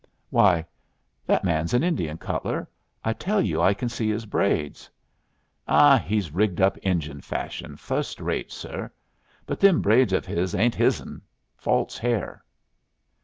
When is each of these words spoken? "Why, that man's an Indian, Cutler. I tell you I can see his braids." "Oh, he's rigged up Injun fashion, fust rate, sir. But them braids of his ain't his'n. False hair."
"Why, 0.31 0.65
that 1.27 1.43
man's 1.43 1.75
an 1.75 1.83
Indian, 1.83 2.17
Cutler. 2.17 2.67
I 3.05 3.13
tell 3.13 3.39
you 3.39 3.61
I 3.61 3.75
can 3.75 3.87
see 3.87 4.09
his 4.09 4.25
braids." 4.25 4.89
"Oh, 5.67 5.97
he's 5.97 6.31
rigged 6.33 6.59
up 6.59 6.75
Injun 6.79 7.21
fashion, 7.21 7.75
fust 7.75 8.19
rate, 8.19 8.51
sir. 8.51 8.89
But 9.45 9.59
them 9.59 9.79
braids 9.79 10.11
of 10.11 10.25
his 10.25 10.55
ain't 10.55 10.73
his'n. 10.73 11.21
False 11.55 11.99
hair." 11.99 12.43